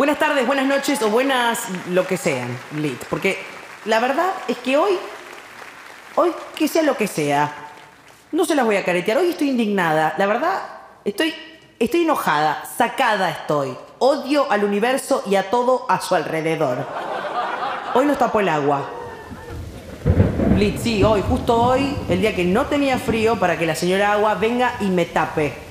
Buenas 0.00 0.18
tardes, 0.18 0.46
buenas 0.46 0.64
noches 0.64 1.02
o 1.02 1.10
buenas 1.10 1.58
lo 1.90 2.06
que 2.06 2.16
sean, 2.16 2.48
Lit. 2.78 3.04
Porque 3.10 3.36
la 3.84 4.00
verdad 4.00 4.30
es 4.48 4.56
que 4.56 4.78
hoy, 4.78 4.92
hoy 6.14 6.32
que 6.56 6.68
sea 6.68 6.82
lo 6.82 6.96
que 6.96 7.06
sea, 7.06 7.52
no 8.32 8.46
se 8.46 8.54
las 8.54 8.64
voy 8.64 8.76
a 8.76 8.84
caretear. 8.86 9.18
Hoy 9.18 9.28
estoy 9.28 9.50
indignada. 9.50 10.14
La 10.16 10.24
verdad, 10.24 10.62
estoy, 11.04 11.34
estoy 11.78 12.04
enojada, 12.04 12.64
sacada 12.78 13.28
estoy. 13.28 13.76
Odio 13.98 14.50
al 14.50 14.64
universo 14.64 15.22
y 15.26 15.34
a 15.34 15.50
todo 15.50 15.84
a 15.86 16.00
su 16.00 16.14
alrededor. 16.14 16.78
Hoy 17.92 18.06
nos 18.06 18.16
tapó 18.16 18.40
el 18.40 18.48
agua. 18.48 18.88
Lit, 20.56 20.78
sí, 20.78 21.04
hoy, 21.04 21.22
justo 21.28 21.62
hoy, 21.62 21.94
el 22.08 22.22
día 22.22 22.34
que 22.34 22.46
no 22.46 22.64
tenía 22.64 22.96
frío 22.96 23.38
para 23.38 23.58
que 23.58 23.66
la 23.66 23.74
señora 23.74 24.14
agua 24.14 24.34
venga 24.36 24.76
y 24.80 24.86
me 24.86 25.04
tape. 25.04 25.69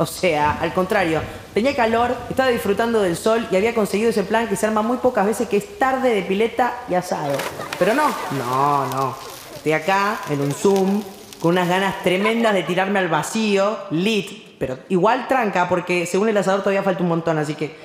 O 0.00 0.06
sea, 0.06 0.56
al 0.62 0.72
contrario, 0.72 1.20
tenía 1.52 1.76
calor, 1.76 2.16
estaba 2.30 2.48
disfrutando 2.48 3.02
del 3.02 3.18
sol 3.18 3.46
y 3.50 3.56
había 3.56 3.74
conseguido 3.74 4.08
ese 4.08 4.24
plan 4.24 4.48
que 4.48 4.56
se 4.56 4.66
arma 4.66 4.80
muy 4.80 4.96
pocas 4.96 5.26
veces, 5.26 5.46
que 5.46 5.58
es 5.58 5.78
tarde 5.78 6.14
de 6.14 6.22
pileta 6.22 6.72
y 6.88 6.94
asado. 6.94 7.36
Pero 7.78 7.92
no, 7.92 8.08
no, 8.30 8.86
no. 8.86 9.14
Estoy 9.56 9.72
acá, 9.72 10.18
en 10.30 10.40
un 10.40 10.52
Zoom, 10.52 11.02
con 11.38 11.50
unas 11.50 11.68
ganas 11.68 12.02
tremendas 12.02 12.54
de 12.54 12.62
tirarme 12.62 12.98
al 12.98 13.08
vacío, 13.08 13.76
lit, 13.90 14.56
pero 14.58 14.78
igual 14.88 15.28
tranca, 15.28 15.68
porque 15.68 16.06
según 16.06 16.30
el 16.30 16.36
asador 16.38 16.60
todavía 16.60 16.82
falta 16.82 17.02
un 17.02 17.10
montón, 17.10 17.36
así 17.36 17.54
que... 17.54 17.76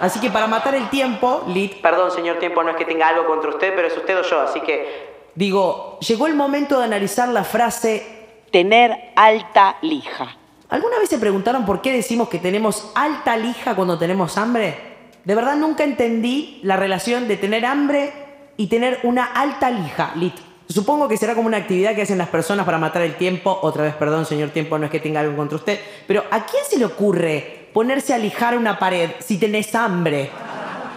Así 0.00 0.18
que 0.18 0.32
para 0.32 0.48
matar 0.48 0.74
el 0.74 0.90
tiempo, 0.90 1.44
lit... 1.46 1.80
Perdón, 1.80 2.10
señor 2.10 2.40
tiempo, 2.40 2.64
no 2.64 2.70
es 2.70 2.76
que 2.76 2.84
tenga 2.84 3.06
algo 3.06 3.26
contra 3.26 3.50
usted, 3.50 3.72
pero 3.76 3.86
es 3.86 3.96
usted 3.96 4.18
o 4.18 4.22
yo, 4.22 4.40
así 4.40 4.60
que... 4.62 5.30
Digo, 5.36 6.00
llegó 6.00 6.26
el 6.26 6.34
momento 6.34 6.80
de 6.80 6.84
analizar 6.86 7.28
la 7.28 7.44
frase 7.44 8.24
Tener 8.50 9.12
alta 9.14 9.76
lija. 9.82 10.36
¿Alguna 10.68 10.98
vez 10.98 11.08
se 11.08 11.18
preguntaron 11.18 11.66
por 11.66 11.82
qué 11.82 11.92
decimos 11.92 12.28
que 12.28 12.38
tenemos 12.38 12.90
alta 12.94 13.36
lija 13.36 13.74
cuando 13.76 13.98
tenemos 13.98 14.38
hambre? 14.38 14.76
De 15.24 15.34
verdad 15.34 15.56
nunca 15.56 15.84
entendí 15.84 16.60
la 16.62 16.76
relación 16.76 17.28
de 17.28 17.36
tener 17.36 17.64
hambre 17.64 18.12
y 18.56 18.66
tener 18.66 19.00
una 19.02 19.24
alta 19.24 19.70
lija, 19.70 20.12
lit. 20.16 20.34
Supongo 20.68 21.08
que 21.08 21.16
será 21.16 21.34
como 21.34 21.46
una 21.46 21.58
actividad 21.58 21.94
que 21.94 22.02
hacen 22.02 22.18
las 22.18 22.28
personas 22.28 22.64
para 22.64 22.78
matar 22.78 23.02
el 23.02 23.16
tiempo. 23.16 23.58
Otra 23.62 23.82
vez, 23.82 23.94
perdón, 23.94 24.24
señor 24.24 24.50
tiempo, 24.50 24.78
no 24.78 24.86
es 24.86 24.90
que 24.90 25.00
tenga 25.00 25.20
algo 25.20 25.36
contra 25.36 25.56
usted. 25.56 25.78
Pero 26.06 26.24
¿a 26.30 26.46
quién 26.46 26.64
se 26.68 26.78
le 26.78 26.86
ocurre 26.86 27.68
ponerse 27.72 28.14
a 28.14 28.18
lijar 28.18 28.56
una 28.56 28.78
pared 28.78 29.10
si 29.20 29.38
tenés 29.38 29.74
hambre? 29.74 30.30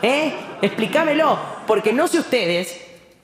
¿Eh? 0.01 0.33
Explícamelo. 0.61 1.37
Porque 1.67 1.91
no 1.91 2.07
sé 2.07 2.19
ustedes, 2.19 2.79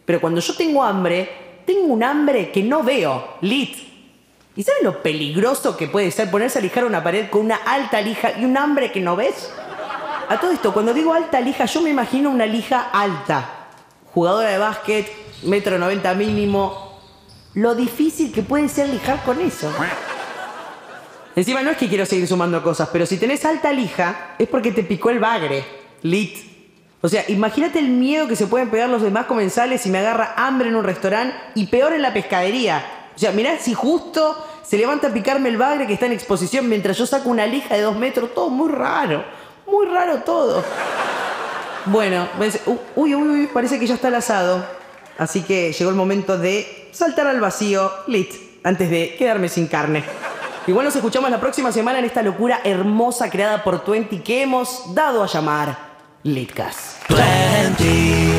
pero 0.05 0.19
cuando 0.19 0.41
yo 0.41 0.53
tengo 0.55 0.83
hambre, 0.83 1.29
tengo 1.65 1.85
un 1.93 2.03
hambre 2.03 2.51
que 2.51 2.61
no 2.61 2.83
veo, 2.83 3.35
lit. 3.41 3.92
¿Y 4.55 4.63
saben 4.63 4.83
lo 4.83 5.01
peligroso 5.01 5.75
que 5.77 5.87
puede 5.87 6.11
ser 6.11 6.29
ponerse 6.29 6.59
a 6.59 6.61
lijar 6.61 6.85
una 6.85 7.03
pared 7.03 7.29
con 7.29 7.41
una 7.41 7.55
alta 7.55 7.99
lija 8.01 8.33
y 8.39 8.45
un 8.45 8.55
hambre 8.55 8.91
que 8.91 9.01
no 9.01 9.15
ves? 9.15 9.51
A 10.29 10.39
todo 10.39 10.51
esto, 10.51 10.73
cuando 10.73 10.93
digo 10.93 11.13
alta 11.13 11.41
lija, 11.41 11.65
yo 11.65 11.81
me 11.81 11.89
imagino 11.89 12.29
una 12.29 12.45
lija 12.45 12.89
alta. 12.93 13.69
Jugadora 14.13 14.49
de 14.49 14.57
básquet, 14.59 15.11
metro 15.43 15.79
90 15.79 16.13
mínimo. 16.13 16.99
Lo 17.55 17.73
difícil 17.73 18.31
que 18.31 18.43
puede 18.43 18.69
ser 18.69 18.89
lijar 18.89 19.23
con 19.23 19.41
eso. 19.41 19.73
Encima 21.35 21.63
no 21.63 21.71
es 21.71 21.77
que 21.77 21.89
quiero 21.89 22.05
seguir 22.05 22.27
sumando 22.27 22.61
cosas, 22.61 22.89
pero 22.93 23.07
si 23.07 23.17
tenés 23.17 23.43
alta 23.45 23.73
lija, 23.73 24.35
es 24.37 24.47
porque 24.47 24.71
te 24.71 24.83
picó 24.83 25.09
el 25.09 25.19
bagre. 25.19 25.65
Lit. 26.03 26.37
O 27.01 27.09
sea, 27.09 27.25
imagínate 27.27 27.79
el 27.79 27.89
miedo 27.89 28.27
que 28.27 28.35
se 28.35 28.45
pueden 28.45 28.69
pegar 28.69 28.87
los 28.87 29.01
demás 29.01 29.25
comensales 29.25 29.81
si 29.81 29.89
me 29.89 29.97
agarra 29.97 30.35
hambre 30.37 30.69
en 30.69 30.75
un 30.75 30.83
restaurante 30.83 31.35
y 31.55 31.65
peor 31.67 31.93
en 31.93 32.03
la 32.03 32.13
pescadería. 32.13 33.02
O 33.15 33.19
sea, 33.19 33.31
mirá 33.31 33.57
si 33.59 33.73
justo 33.73 34.45
se 34.63 34.77
levanta 34.77 35.07
a 35.07 35.13
picarme 35.13 35.49
el 35.49 35.57
bagre 35.57 35.87
que 35.87 35.93
está 35.93 36.05
en 36.05 36.13
exposición 36.13 36.67
mientras 36.67 36.97
yo 36.97 37.05
saco 37.05 37.29
una 37.29 37.45
lija 37.45 37.75
de 37.75 37.81
dos 37.81 37.95
metros. 37.95 38.33
Todo 38.33 38.49
muy 38.49 38.69
raro. 38.69 39.23
Muy 39.67 39.85
raro 39.87 40.17
todo. 40.19 40.63
Bueno, 41.85 42.27
pues, 42.37 42.59
uy, 42.95 43.13
uy, 43.13 43.29
uy, 43.29 43.47
parece 43.47 43.79
que 43.79 43.87
ya 43.87 43.95
está 43.95 44.07
el 44.07 44.15
asado. 44.15 44.65
Así 45.17 45.41
que 45.41 45.71
llegó 45.73 45.89
el 45.89 45.95
momento 45.95 46.37
de 46.37 46.89
saltar 46.91 47.27
al 47.27 47.39
vacío, 47.39 47.91
lit, 48.07 48.33
antes 48.63 48.89
de 48.89 49.15
quedarme 49.17 49.49
sin 49.49 49.67
carne. 49.67 50.03
Igual 50.65 50.85
nos 50.85 50.95
escuchamos 50.95 51.29
la 51.29 51.39
próxima 51.39 51.71
semana 51.71 51.99
en 51.99 52.05
esta 52.05 52.21
locura 52.21 52.61
hermosa 52.63 53.29
creada 53.29 53.63
por 53.63 53.83
Twenty 53.83 54.19
que 54.19 54.43
hemos 54.43 54.95
dado 54.95 55.21
a 55.21 55.27
llamar 55.27 55.77
Litcast. 56.23 57.05
Plenty. 57.07 58.32